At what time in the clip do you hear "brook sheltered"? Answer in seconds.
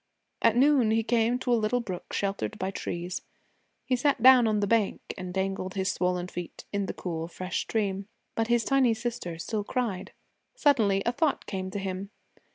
1.79-2.57